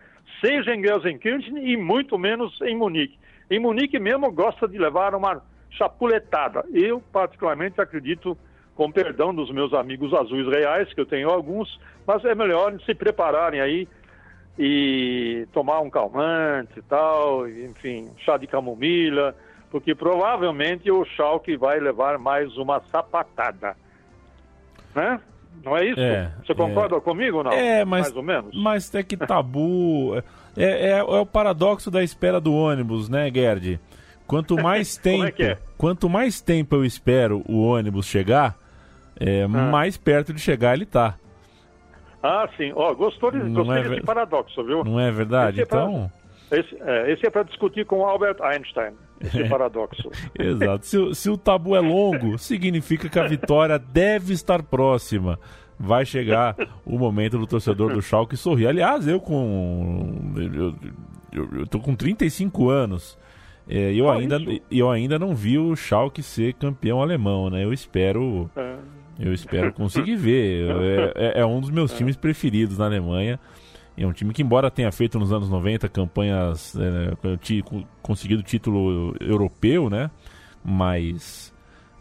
seja 0.44 0.76
em 0.76 0.84
Gelsenkirchen 0.84 1.58
e 1.58 1.78
muito 1.78 2.18
menos 2.18 2.60
em 2.62 2.76
Munique. 2.76 3.18
Em 3.50 3.60
Munique 3.60 4.00
mesmo 4.00 4.32
gosta 4.32 4.68
de 4.68 4.78
levar 4.78 5.14
uma 5.14 5.42
chapuletada. 5.70 6.66
Eu, 6.74 7.02
particularmente, 7.12 7.80
acredito, 7.80 8.38
com 8.76 8.92
perdão 8.92 9.34
dos 9.34 9.52
meus 9.52 9.74
amigos 9.74 10.14
azuis 10.14 10.48
reais, 10.48 10.92
que 10.94 11.00
eu 11.00 11.06
tenho 11.06 11.30
alguns, 11.30 11.80
mas 12.06 12.26
é 12.26 12.34
melhor 12.34 12.80
se 12.82 12.96
prepararem 12.96 13.62
aí 13.62 13.88
e 14.58 15.48
tomar 15.54 15.80
um 15.80 15.90
calmante 15.90 16.78
e 16.78 16.82
tal, 16.82 17.48
enfim, 17.48 18.10
chá 18.20 18.38
de 18.38 18.48
camomila, 18.48 19.36
porque 19.70 19.96
provavelmente 19.96 20.92
o 20.92 21.06
Schalke 21.06 21.56
vai 21.56 21.80
levar 21.80 22.18
mais 22.18 22.58
uma 22.58 22.82
sapatada. 22.92 23.76
Né? 24.94 25.20
Não 25.64 25.78
é 25.78 25.86
isso? 25.86 26.00
É, 26.00 26.32
Você 26.46 26.54
concorda 26.54 26.98
é. 26.98 27.00
comigo 27.00 27.44
não? 27.44 27.52
É, 27.52 27.86
mas, 27.86 28.02
Mais 28.02 28.16
ou 28.16 28.24
menos. 28.24 28.56
Mas 28.56 28.94
é 28.96 29.04
que 29.04 29.16
tabu. 29.16 30.16
é, 30.58 30.64
é, 30.64 30.90
é, 30.98 31.04
o 31.04 31.26
paradoxo 31.26 31.92
da 31.92 32.04
espera 32.04 32.42
do 32.42 32.54
ônibus, 32.54 33.10
né, 33.10 33.32
Gerd? 33.34 33.80
Quanto 34.28 34.56
mais 34.62 34.98
é 35.00 35.02
tempo, 35.02 35.42
é 35.42 35.58
quanto 35.78 36.10
mais 36.10 36.42
tempo 36.42 36.76
eu 36.76 36.86
espero 36.86 37.44
o 37.48 37.62
ônibus 37.62 38.06
chegar, 38.06 38.56
é, 39.20 39.44
ah. 39.44 39.48
mais 39.48 39.98
perto 39.98 40.34
de 40.34 40.40
chegar 40.40 40.74
ele 40.74 40.86
tá. 40.86 41.16
Ah, 42.24 42.48
sim. 42.56 42.72
Ó, 42.76 42.92
oh, 42.92 42.96
gostou, 42.96 43.32
de, 43.32 43.40
gostei 43.40 43.78
é 43.78 43.90
desse 43.90 44.02
paradoxo, 44.02 44.64
viu? 44.64 44.84
Não 44.84 45.00
é 45.00 45.12
verdade? 45.12 45.62
Esse 45.62 45.68
então. 45.68 46.12
Pra, 46.50 46.60
esse, 46.60 46.76
esse 47.08 47.26
é 47.26 47.30
para 47.30 47.44
discutir 47.44 47.86
com 47.86 48.06
Albert 48.06 48.38
Einstein. 48.42 48.94
Esse 49.20 49.44
paradoxo. 49.50 50.10
Exato. 50.38 50.86
Se, 50.86 51.16
se 51.16 51.30
o 51.30 51.38
tabu 51.38 51.76
é 51.76 51.80
longo, 51.80 52.38
significa 52.40 53.10
que 53.10 53.20
a 53.20 53.28
vitória 53.28 53.80
deve 53.80 54.34
estar 54.34 54.62
próxima 54.64 55.40
vai 55.80 56.06
chegar 56.06 56.56
o 56.86 56.96
momento 57.00 57.40
do 57.40 57.48
torcedor 57.48 57.92
do 57.92 58.04
Schalke 58.04 58.38
sorrir. 58.38 58.68
Aliás, 58.68 59.08
eu 59.08 59.20
com 59.20 60.32
eu, 60.36 60.76
eu, 61.34 61.60
eu 61.60 61.68
tô 61.68 61.80
com 61.80 61.96
35 61.96 62.70
anos. 62.70 63.18
É, 63.68 63.92
eu, 63.94 64.10
ainda, 64.10 64.38
eu 64.70 64.92
ainda 64.92 65.18
não 65.18 65.34
vi 65.34 65.58
o 65.58 65.76
Schalke 65.76 66.22
ser 66.22 66.54
campeão 66.54 67.02
alemão, 67.02 67.50
né? 67.50 67.64
Eu 67.64 67.74
espero 67.74 68.50
é. 68.56 68.76
Eu 69.22 69.34
espero 69.34 69.72
conseguir 69.72 70.16
ver. 70.16 70.70
É, 70.70 71.14
é, 71.16 71.42
é, 71.42 71.46
um 71.46 71.62
dos 71.62 71.70
meus 71.70 71.94
times 71.94 72.16
preferidos 72.16 72.78
na 72.78 72.86
Alemanha. 72.86 73.40
É 73.96 74.08
um 74.08 74.14
time 74.14 74.34
que, 74.34 74.42
embora 74.42 74.72
tenha 74.72 74.92
feito 74.92 75.20
nos 75.20 75.32
anos 75.32 75.50
90 75.50 75.88
campanhas, 75.90 76.76
é, 76.76 77.14
conseguido 78.02 78.42
título 78.42 79.16
europeu, 79.20 79.90
né? 79.90 80.10
Mas 80.64 81.54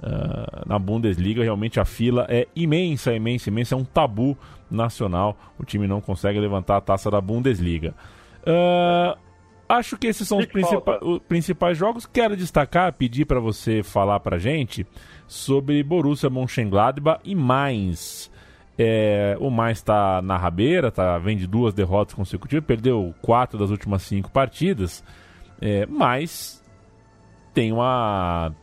uh, 0.02 0.68
na 0.68 0.78
Bundesliga 0.78 1.42
realmente 1.42 1.78
a 1.78 1.84
fila 1.84 2.26
é 2.28 2.46
imensa, 2.56 3.12
imensa, 3.12 3.50
imensa. 3.50 3.74
É 3.74 3.78
um 3.78 3.84
tabu 3.84 4.36
nacional. 4.70 5.36
O 5.58 5.64
time 5.64 5.86
não 5.86 6.00
consegue 6.00 6.38
levantar 6.40 6.76
a 6.76 6.80
taça 6.80 7.10
da 7.10 7.20
Bundesliga. 7.20 7.94
Uh, 8.42 9.18
acho 9.70 9.96
que 9.96 10.08
esses 10.08 10.26
são 10.26 10.38
os, 10.38 10.46
principais, 10.46 10.98
os 11.02 11.18
principais 11.20 11.78
jogos. 11.78 12.06
Quero 12.06 12.36
destacar, 12.36 12.92
pedir 12.92 13.24
para 13.24 13.38
você 13.38 13.82
falar 13.82 14.20
para 14.20 14.38
gente 14.38 14.86
sobre 15.26 15.82
Borussia 15.82 16.28
Mönchengladbach 16.28 17.20
e 17.24 17.34
Mainz. 17.34 18.30
É, 18.76 19.36
o 19.38 19.50
mais 19.50 19.78
está 19.78 20.22
na 20.22 20.38
rabeira, 20.38 20.90
tá, 20.90 21.18
vem 21.18 21.36
de 21.36 21.46
duas 21.46 21.74
derrotas 21.74 22.14
consecutivas, 22.14 22.64
perdeu 22.64 23.14
quatro 23.20 23.58
das 23.58 23.68
últimas 23.68 24.02
cinco 24.02 24.30
partidas, 24.30 25.04
é, 25.60 25.84
mas 25.84 26.60
tem 27.52 27.72
uma. 27.72 28.54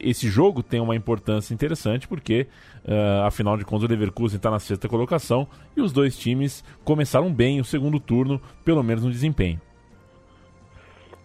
Esse 0.00 0.28
jogo 0.28 0.62
tem 0.62 0.80
uma 0.80 0.94
importância 0.94 1.54
interessante 1.54 2.06
porque, 2.06 2.48
uh, 2.84 3.24
afinal 3.24 3.56
de 3.56 3.64
contas, 3.64 3.84
o 3.84 3.90
Leverkusen 3.90 4.36
está 4.36 4.50
na 4.50 4.58
sexta 4.58 4.88
colocação 4.88 5.48
e 5.76 5.80
os 5.80 5.92
dois 5.92 6.18
times 6.18 6.64
começaram 6.84 7.32
bem 7.32 7.60
o 7.60 7.64
segundo 7.64 7.98
turno, 7.98 8.40
pelo 8.64 8.82
menos 8.82 9.04
no 9.04 9.10
desempenho. 9.10 9.60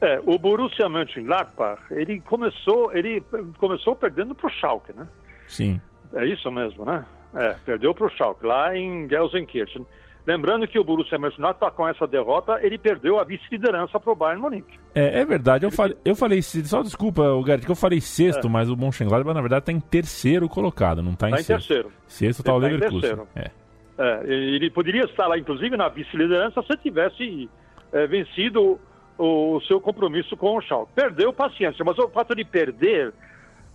É, 0.01 0.19
o 0.25 0.37
Borussia 0.37 0.89
Mönchengladbach, 0.89 1.81
ele 1.91 2.19
começou, 2.21 2.93
ele 2.93 3.23
começou 3.57 3.95
perdendo 3.95 4.35
para 4.35 4.47
o 4.47 4.49
Schalke, 4.49 4.93
né? 4.93 5.07
Sim. 5.47 5.79
É 6.13 6.25
isso 6.25 6.51
mesmo, 6.51 6.85
né? 6.85 7.05
É, 7.33 7.55
perdeu 7.65 7.93
para 7.93 8.07
o 8.07 8.09
Schalke, 8.09 8.45
lá 8.45 8.75
em 8.75 9.07
Gelsenkirchen. 9.07 9.85
Lembrando 10.27 10.67
que 10.67 10.79
o 10.79 10.83
Borussia 10.83 11.19
Mönchengladbach, 11.19 11.75
com 11.75 11.87
essa 11.87 12.07
derrota, 12.07 12.59
ele 12.63 12.79
perdeu 12.79 13.19
a 13.19 13.23
vice-liderança 13.23 13.99
para 13.99 14.11
o 14.11 14.15
Bayern 14.15 14.41
Munique. 14.41 14.79
É, 14.95 15.21
é 15.21 15.25
verdade. 15.25 15.65
Eu, 15.65 15.71
falei, 15.71 15.95
eu 16.03 16.15
falei, 16.15 16.41
só 16.41 16.81
desculpa, 16.81 17.23
Gert, 17.45 17.63
que 17.63 17.71
eu 17.71 17.75
falei 17.75 18.01
sexto, 18.01 18.47
é. 18.47 18.49
mas 18.49 18.69
o 18.69 18.75
Mönchengladbach, 18.75 19.35
na 19.35 19.41
verdade, 19.41 19.61
está 19.61 19.71
em 19.71 19.79
terceiro 19.79 20.49
colocado, 20.49 21.03
não 21.03 21.11
está 21.11 21.29
em, 21.29 21.31
tá 21.33 21.39
em 21.39 21.43
sexto. 21.43 21.67
terceiro. 21.67 21.91
Sexto 22.07 22.39
está 22.39 22.53
o 22.55 22.59
tá 22.59 22.67
Leverkusen. 22.67 23.27
É. 23.35 23.51
é. 23.99 24.23
ele 24.27 24.71
poderia 24.71 25.03
estar 25.03 25.27
lá, 25.27 25.37
inclusive, 25.37 25.77
na 25.77 25.89
vice-liderança 25.89 26.63
se 26.63 26.75
tivesse 26.77 27.47
é, 27.93 28.07
vencido 28.07 28.79
o, 29.17 29.55
o, 29.55 29.61
seu 29.61 29.79
compromisso 29.79 30.35
com 30.35 30.57
o 30.57 30.61
Schalke. 30.61 30.91
Perdeu 30.93 31.33
paciência, 31.33 31.83
mas 31.85 31.97
o 31.97 32.09
fato 32.09 32.35
de 32.35 32.43
perder 32.43 33.13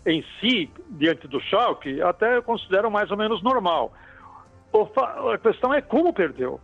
em 0.06 0.25
si, 0.40 0.70
diante 0.88 1.28
do 1.28 1.40
Schalke, 1.40 2.00
até 2.02 2.37
eu 2.37 2.42
considero 2.42 2.90
mais 2.90 3.11
ou 3.11 3.16
menos 3.16 3.42
normal 3.42 3.92
a 5.32 5.38
questão 5.38 5.75
é 5.75 5.80
como 5.80 6.12
perdeu. 6.12 6.61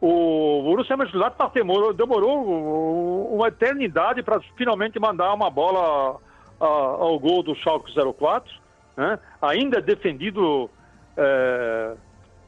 O 0.00 0.62
Borussia 0.62 0.96
Mönchengladbach 0.96 1.52
demorou, 1.52 1.92
demorou 1.92 3.34
uma 3.34 3.48
eternidade 3.48 4.22
para 4.22 4.40
finalmente 4.56 4.98
mandar 5.00 5.34
uma 5.34 5.50
bola 5.50 6.20
ao 6.60 7.18
gol 7.18 7.42
do 7.42 7.54
Schalke 7.56 7.92
04, 7.92 8.52
né? 8.96 9.18
ainda 9.42 9.80
defendido 9.80 10.70
é, 11.16 11.94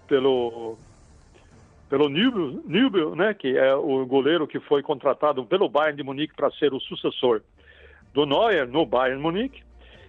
pelo 0.06 0.76
pelo 1.90 2.09
Nübel, 2.09 3.16
né, 3.16 3.35
que 3.35 3.59
é 3.59 3.75
o 3.75 4.06
goleiro 4.06 4.47
que 4.47 4.61
foi 4.61 4.80
contratado 4.80 5.44
pelo 5.44 5.68
Bayern 5.68 5.97
de 5.97 6.04
Munique 6.04 6.37
para 6.37 6.49
ser 6.52 6.73
o 6.73 6.78
sucessor 6.78 7.42
do 8.14 8.25
Neuer 8.25 8.66
no 8.68 8.87
Bayern 8.87 9.20
Munique. 9.20 9.61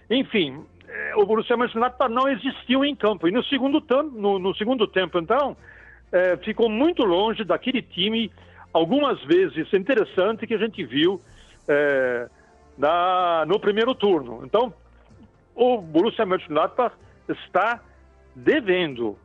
Enfim, 0.08 0.64
é, 0.88 1.16
o 1.16 1.26
Borussia 1.26 1.56
Mönchengladbach 1.56 2.08
não 2.08 2.28
existiu 2.28 2.84
em 2.84 2.94
campo. 2.94 3.26
E 3.26 3.32
no 3.32 3.42
segundo, 3.44 3.82
no, 4.12 4.38
no 4.38 4.54
segundo 4.54 4.86
tempo, 4.86 5.18
então, 5.18 5.56
é, 6.12 6.36
ficou 6.36 6.70
muito 6.70 7.02
longe 7.02 7.42
daquele 7.42 7.82
time, 7.82 8.30
algumas 8.72 9.20
vezes 9.24 9.72
interessante, 9.72 10.46
que 10.46 10.54
a 10.54 10.58
gente 10.58 10.84
viu 10.84 11.20
é, 11.66 12.28
na, 12.78 13.44
no 13.48 13.58
primeiro 13.58 13.92
turno. 13.92 14.42
Então, 14.44 14.72
o 15.52 15.78
Borussia 15.78 16.24
Mönchengladbach 16.24 16.94
está 17.28 17.80
devendo 18.36 19.18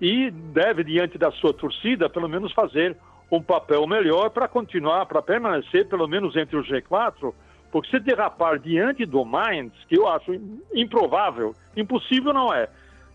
e 0.00 0.30
deve, 0.30 0.84
diante 0.84 1.16
da 1.16 1.30
sua 1.30 1.52
torcida, 1.52 2.08
pelo 2.08 2.28
menos 2.28 2.52
fazer 2.52 2.96
um 3.30 3.42
papel 3.42 3.86
melhor 3.86 4.30
para 4.30 4.46
continuar, 4.46 5.06
para 5.06 5.22
permanecer 5.22 5.88
pelo 5.88 6.06
menos 6.06 6.36
entre 6.36 6.56
os 6.56 6.68
G4 6.68 7.32
porque 7.76 7.90
se 7.90 8.00
derrapar 8.00 8.58
diante 8.58 9.04
do 9.04 9.22
Mainz, 9.22 9.72
que 9.86 9.98
eu 9.98 10.08
acho 10.08 10.32
improvável, 10.74 11.54
impossível 11.76 12.32
não 12.32 12.50
é, 12.50 12.68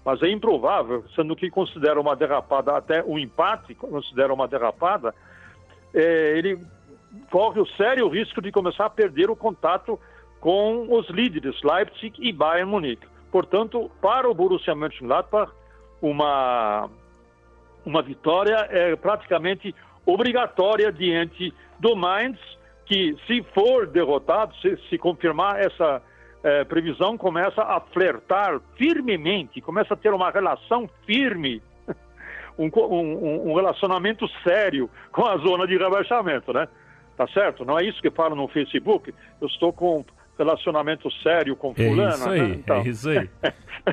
mas 0.06 0.22
é 0.22 0.30
improvável, 0.30 1.04
sendo 1.16 1.36
que 1.36 1.50
considera 1.50 2.00
uma 2.00 2.16
derrapada, 2.16 2.78
até 2.78 3.04
um 3.04 3.18
empate, 3.18 3.74
considera 3.74 4.32
uma 4.32 4.48
derrapada, 4.48 5.16
é, 5.94 6.38
ele 6.38 6.60
corre 7.32 7.60
o 7.60 7.66
sério 7.76 8.08
risco 8.08 8.42
de 8.42 8.52
começar 8.52 8.86
a 8.86 8.90
perder 8.90 9.32
o 9.32 9.36
contato 9.36 10.00
com 10.40 10.96
os 10.96 11.10
líderes 11.10 11.60
Leipzig 11.64 12.16
e 12.20 12.32
Bayern 12.32 12.70
Munique. 12.70 13.08
Portanto, 13.32 13.90
para 14.02 14.30
o 14.30 14.34
Borussia 14.36 14.76
Mönchengladbach, 14.76 15.52
uma, 16.02 16.90
uma 17.86 18.02
vitória 18.02 18.68
é 18.70 18.96
praticamente 18.96 19.74
obrigatória 20.06 20.92
diante 20.92 21.54
do 21.80 21.96
Mainz, 21.96 22.40
que 22.86 23.16
se 23.28 23.44
for 23.54 23.88
derrotado, 23.88 24.54
se, 24.58 24.78
se 24.90 24.98
confirmar 24.98 25.60
essa 25.60 26.02
é, 26.44 26.64
previsão, 26.64 27.18
começa 27.18 27.62
a 27.62 27.80
flertar 27.80 28.60
firmemente, 28.76 29.62
começa 29.62 29.94
a 29.94 29.98
ter 29.98 30.14
uma 30.14 30.32
relação 30.32 30.90
firme, 31.06 31.62
um, 32.58 32.70
um, 32.76 33.52
um 33.52 33.56
relacionamento 33.56 34.28
sério 34.44 34.90
com 35.12 35.26
a 35.26 35.38
zona 35.38 35.68
de 35.68 35.78
rebaixamento, 35.78 36.52
né? 36.52 36.68
Tá 37.16 37.28
certo? 37.28 37.64
Não 37.64 37.78
é 37.78 37.84
isso 37.84 38.02
que 38.02 38.10
falo 38.10 38.36
no 38.36 38.48
Facebook. 38.48 39.14
Eu 39.40 39.48
estou 39.48 39.72
com 39.72 40.04
relacionamento 40.38 41.10
sério 41.24 41.56
com 41.56 41.72
é 41.72 41.88
fulano. 41.88 42.02
É 42.02 42.16
isso 42.16 42.30
aí, 42.30 42.42
né? 42.42 42.56
então, 42.56 42.78
é 42.78 42.88
isso 42.88 43.10
aí. 43.10 43.30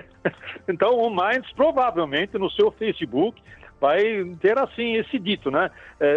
então 0.68 0.96
o 0.98 1.10
Mainz 1.10 1.50
provavelmente 1.52 2.38
no 2.38 2.50
seu 2.50 2.70
Facebook 2.70 3.40
vai 3.80 4.02
ter 4.40 4.58
assim 4.58 4.94
esse 4.94 5.18
dito, 5.18 5.50
né? 5.50 5.70
É, 6.00 6.16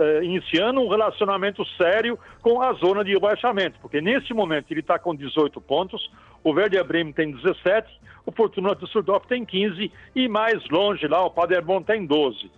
é, 0.00 0.24
iniciando 0.24 0.80
um 0.80 0.88
relacionamento 0.88 1.64
sério 1.76 2.18
com 2.40 2.62
a 2.62 2.72
zona 2.74 3.04
de 3.04 3.12
rebaixamento, 3.12 3.78
porque 3.80 4.00
nesse 4.00 4.32
momento 4.32 4.70
ele 4.70 4.80
está 4.80 4.98
com 4.98 5.14
18 5.14 5.60
pontos, 5.60 6.10
o 6.42 6.50
Werder 6.50 6.84
Bremen 6.84 7.12
tem 7.12 7.30
17, 7.30 7.88
o 8.24 8.32
Fortuna 8.32 8.74
Düsseldorf 8.74 9.26
tem 9.26 9.44
15 9.44 9.92
e 10.14 10.28
mais 10.28 10.66
longe 10.70 11.06
lá 11.06 11.24
o 11.24 11.30
Paderborn 11.30 11.84
tem 11.84 12.06
12. 12.06 12.50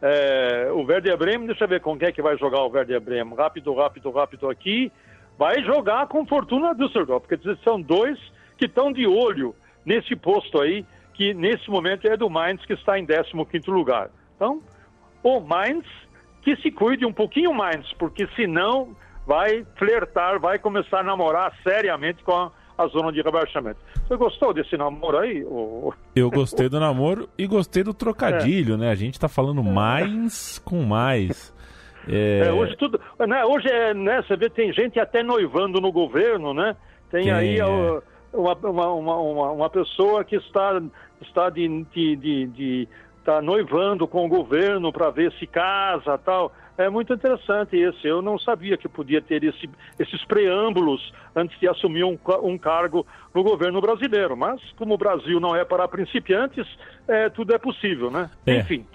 É, 0.00 0.68
o 0.72 0.84
Werder 0.84 1.16
Bremen, 1.16 1.46
deixa 1.46 1.64
eu 1.64 1.68
ver 1.68 1.80
com 1.80 1.98
quem 1.98 2.08
é 2.08 2.12
que 2.12 2.22
vai 2.22 2.38
jogar 2.38 2.62
o 2.62 2.70
Werder 2.70 3.00
Bremen. 3.00 3.34
Rápido, 3.34 3.74
rápido, 3.74 4.10
rápido 4.10 4.48
aqui. 4.48 4.92
Vai 5.38 5.62
jogar 5.62 6.08
com 6.08 6.26
Fortuna 6.26 6.74
Düsseldorf, 6.74 7.26
porque 7.26 7.56
são 7.62 7.80
dois 7.80 8.18
que 8.56 8.66
estão 8.66 8.92
de 8.92 9.06
olho 9.06 9.54
nesse 9.86 10.16
posto 10.16 10.60
aí 10.60 10.84
que 11.14 11.32
nesse 11.34 11.68
momento 11.70 12.06
é 12.06 12.16
do 12.16 12.28
Mainz, 12.28 12.64
que 12.64 12.74
está 12.74 12.98
em 12.98 13.06
15 13.06 13.70
lugar. 13.70 14.10
Então, 14.36 14.60
o 15.22 15.40
Mainz 15.40 15.84
que 16.42 16.56
se 16.62 16.70
cuide 16.70 17.04
um 17.04 17.12
pouquinho 17.12 17.52
mais, 17.52 17.92
porque 17.94 18.26
senão 18.34 18.96
vai 19.26 19.66
flertar, 19.76 20.40
vai 20.40 20.58
começar 20.58 21.00
a 21.00 21.02
namorar 21.02 21.52
seriamente 21.62 22.22
com 22.22 22.32
a, 22.32 22.52
a 22.78 22.86
zona 22.86 23.12
de 23.12 23.20
rebaixamento. 23.20 23.78
Você 24.06 24.16
gostou 24.16 24.54
desse 24.54 24.76
namoro 24.76 25.18
aí? 25.18 25.44
Ou... 25.44 25.92
Eu 26.16 26.30
gostei 26.30 26.68
do 26.68 26.80
namoro 26.80 27.28
e 27.36 27.46
gostei 27.46 27.82
do 27.82 27.92
trocadilho, 27.92 28.74
é. 28.74 28.76
né? 28.78 28.90
A 28.90 28.94
gente 28.94 29.14
está 29.14 29.28
falando 29.28 29.62
mais 29.62 30.58
com 30.64 30.82
mais. 30.84 31.52
É... 32.08 32.46
É, 32.46 32.52
hoje 32.52 32.76
tudo, 32.76 33.00
né? 33.26 33.44
Hoje 33.44 33.68
é, 33.68 33.92
né? 33.92 34.22
Você 34.22 34.36
vê 34.36 34.48
tem 34.48 34.72
gente 34.72 34.98
até 34.98 35.22
noivando 35.22 35.80
no 35.80 35.92
governo, 35.92 36.54
né? 36.54 36.74
Tem, 37.10 37.24
tem 37.24 37.32
aí 37.32 37.58
é. 37.58 37.64
uma, 38.32 38.54
uma, 38.54 38.92
uma, 38.92 39.50
uma, 39.52 39.70
pessoa 39.70 40.24
que 40.24 40.36
está 40.36 40.80
está 41.20 41.50
de, 41.50 41.84
de, 41.92 42.16
de, 42.16 42.46
de 42.46 42.88
tá 43.24 43.42
noivando 43.42 44.08
com 44.08 44.24
o 44.24 44.28
governo 44.28 44.92
para 44.92 45.10
ver 45.10 45.32
se 45.32 45.46
casa 45.46 46.16
tal. 46.18 46.52
É 46.78 46.88
muito 46.88 47.12
interessante 47.12 47.76
esse. 47.76 48.06
Eu 48.06 48.22
não 48.22 48.38
sabia 48.38 48.76
que 48.76 48.88
podia 48.88 49.20
ter 49.20 49.42
esse, 49.42 49.68
esses 49.98 50.24
preâmbulos 50.24 51.12
antes 51.34 51.58
de 51.58 51.68
assumir 51.68 52.04
um, 52.04 52.16
um, 52.42 52.56
cargo 52.56 53.04
no 53.34 53.42
governo 53.42 53.80
brasileiro. 53.80 54.36
Mas 54.36 54.60
como 54.76 54.94
o 54.94 54.98
Brasil 54.98 55.40
não 55.40 55.56
é 55.56 55.64
para 55.64 55.88
principiantes, 55.88 56.66
é, 57.08 57.28
tudo 57.28 57.52
é 57.52 57.58
possível, 57.58 58.12
né? 58.12 58.30
É. 58.46 58.60
Enfim. 58.60 58.86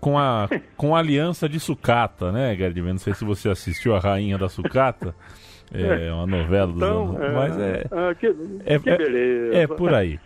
Com 0.00 0.18
a, 0.18 0.48
com 0.76 0.96
a 0.96 0.98
aliança 0.98 1.48
de 1.48 1.60
sucata, 1.60 2.32
né, 2.32 2.56
Gerd? 2.56 2.80
Não 2.80 2.98
sei 2.98 3.12
se 3.14 3.24
você 3.24 3.50
assistiu 3.50 3.94
a 3.94 3.98
Rainha 3.98 4.38
da 4.38 4.48
Sucata. 4.48 5.14
É 5.72 6.12
uma 6.12 6.26
novela 6.26 6.66
dos 6.66 6.76
então, 6.76 7.16
anos. 7.16 7.20
É, 7.20 7.32
mas 7.32 7.58
é. 7.58 7.84
Ah, 7.92 8.14
que, 8.14 8.26
é, 8.64 8.78
que 8.78 8.96
beleza. 8.96 9.56
É, 9.56 9.62
é 9.62 9.66
por 9.68 9.94
aí. 9.94 10.18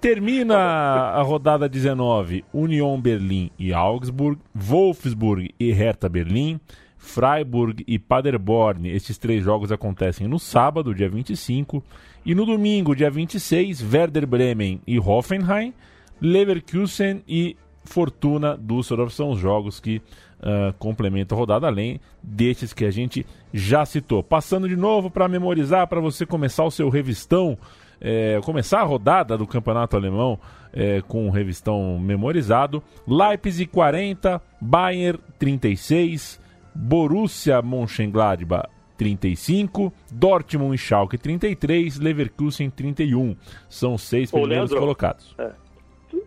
Termina 0.00 0.56
a 0.56 1.20
rodada 1.22 1.68
19, 1.68 2.44
Union 2.52 3.00
Berlim 3.00 3.50
e 3.58 3.72
Augsburg, 3.72 4.40
Wolfsburg 4.54 5.52
e 5.58 5.72
Hertha 5.72 6.08
Berlim, 6.08 6.60
Freiburg 6.96 7.82
e 7.88 7.98
Paderborn. 7.98 8.88
Esses 8.88 9.18
três 9.18 9.42
jogos 9.42 9.72
acontecem 9.72 10.28
no 10.28 10.38
sábado, 10.38 10.94
dia 10.94 11.08
25, 11.08 11.82
e 12.24 12.32
no 12.32 12.46
domingo, 12.46 12.94
dia 12.94 13.10
26, 13.10 13.82
Werder 13.92 14.26
Bremen 14.26 14.80
e 14.86 15.00
Hoffenheim, 15.00 15.74
Leverkusen 16.20 17.24
e 17.26 17.56
Fortuna 17.88 18.56
Düsseldorf 18.56 19.14
são 19.14 19.30
os 19.30 19.38
jogos 19.38 19.80
que 19.80 19.96
uh, 20.40 20.72
complementam 20.78 21.36
a 21.36 21.38
rodada, 21.38 21.66
além 21.66 22.00
destes 22.22 22.72
que 22.72 22.84
a 22.84 22.90
gente 22.90 23.26
já 23.52 23.84
citou. 23.84 24.22
Passando 24.22 24.68
de 24.68 24.76
novo 24.76 25.10
para 25.10 25.26
memorizar, 25.26 25.86
para 25.88 26.00
você 26.00 26.26
começar 26.26 26.64
o 26.64 26.70
seu 26.70 26.88
revistão, 26.88 27.58
é, 28.00 28.40
começar 28.44 28.80
a 28.80 28.84
rodada 28.84 29.36
do 29.36 29.46
campeonato 29.46 29.96
alemão 29.96 30.38
é, 30.72 31.00
com 31.02 31.26
um 31.26 31.30
revistão 31.30 31.98
memorizado: 31.98 32.82
Leipzig 33.06 33.70
40, 33.70 34.40
Bayern 34.60 35.18
36, 35.38 36.40
Borussia 36.74 37.60
Mönchengladbach 37.62 38.68
35, 38.98 39.92
Dortmund 40.12 40.74
e 40.74 40.78
Schalke 40.78 41.16
33, 41.16 41.98
Leverkusen 41.98 42.68
31. 42.68 43.36
São 43.68 43.96
seis 43.96 44.30
primeiros 44.30 44.70
Leandro, 44.70 44.78
colocados. 44.78 45.34
É. 45.38 45.52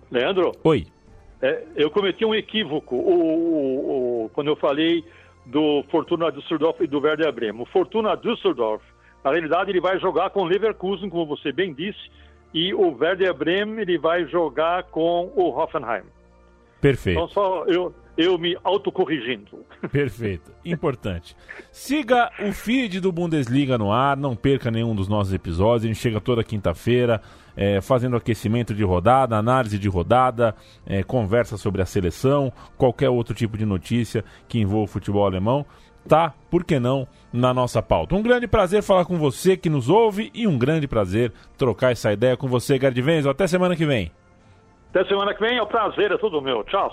Leandro? 0.10 0.54
Oi. 0.63 0.88
É, 1.41 1.63
eu 1.75 1.89
cometi 1.89 2.23
um 2.23 2.36
equívoco 2.36 2.95
o, 2.95 3.19
o, 3.19 4.25
o, 4.25 4.30
quando 4.30 4.47
eu 4.47 4.56
falei 4.56 5.04
do 5.45 5.84
Fortuna 5.89 6.32
Düsseldorf 6.32 6.82
e 6.84 6.88
do 6.88 6.99
Werder 6.99 7.32
Bremen. 7.32 7.62
O 7.62 7.65
Fortuna 7.65 8.15
Düsseldorf 8.15 8.84
Na 9.23 9.32
realidade, 9.32 9.71
ele 9.71 9.82
vai 9.82 9.99
jogar 9.99 10.30
com 10.30 10.41
o 10.41 10.45
Leverkusen, 10.45 11.10
como 11.10 11.25
você 11.25 11.51
bem 11.51 11.73
disse, 11.73 11.99
e 12.54 12.73
o 12.73 12.95
Werder 12.95 13.34
Bremen 13.34 13.80
ele 13.80 13.97
vai 13.97 14.25
jogar 14.25 14.84
com 14.84 15.32
o 15.36 15.49
Hoffenheim. 15.49 16.04
Perfeito. 16.80 17.17
Então, 17.17 17.27
só 17.27 17.65
eu, 17.65 17.93
eu 18.17 18.38
me 18.38 18.58
autocorrigindo. 18.63 19.65
Perfeito. 19.91 20.52
Importante. 20.63 21.36
Siga 21.71 22.30
o 22.39 22.52
feed 22.52 23.00
do 23.00 23.12
Bundesliga 23.12 23.78
no 23.78 23.91
ar, 23.91 24.17
não 24.17 24.36
perca 24.36 24.69
nenhum 24.69 24.95
dos 24.95 25.08
nossos 25.08 25.34
episódios. 25.34 25.86
A 25.86 25.88
gente 25.88 26.00
chega 26.00 26.19
toda 26.19 26.43
quinta-feira 26.43 27.21
é, 27.56 27.82
fazendo 27.82 28.15
aquecimento 28.15 28.74
de 28.74 28.84
rodada, 28.84 29.38
análise 29.38 29.78
de 29.78 29.88
rodada, 29.88 30.56
é, 30.86 31.04
conversa 31.04 31.58
sobre 31.58 31.82
a 31.82 31.86
seleção, 31.86 32.52
qualquer 32.78 33.10
outro 33.10 33.34
tipo 33.34 33.58
de 33.58 33.65
notícia 33.65 34.24
que 34.47 34.60
envolva 34.60 34.86
o 34.86 34.93
futebol 34.93 35.26
alemão. 35.26 35.65
Tá, 36.08 36.34
por 36.50 36.63
que 36.63 36.80
não, 36.80 37.08
na 37.32 37.54
nossa 37.54 37.80
pauta. 37.82 38.15
Um 38.15 38.24
grande 38.24 38.47
prazer 38.47 38.82
falar 38.82 39.06
com 39.06 39.19
você 39.19 39.56
que 39.56 39.69
nos 39.69 39.88
ouve 39.88 40.32
e 40.34 40.47
um 40.47 40.58
grande 40.58 40.88
prazer 40.88 41.32
trocar 41.58 41.91
essa 41.91 42.12
ideia 42.12 42.36
com 42.36 42.47
você, 42.47 42.80
Gerd 42.80 43.00
Venzo. 43.02 43.30
Até 43.30 43.45
semana 43.45 43.76
que 43.76 43.86
vem. 43.86 44.12
Até 44.89 45.06
semana 45.06 45.34
que 45.34 45.39
vem, 45.39 45.58
é 45.58 45.63
um 45.63 45.67
prazer, 45.67 46.12
é 46.12 46.17
tudo 46.17 46.41
meu. 46.41 46.63
Tchau. 46.63 46.91